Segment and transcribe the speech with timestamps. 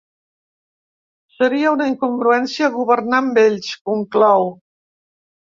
[1.41, 4.51] “Seria una incongruència governar amb ells”, conclou.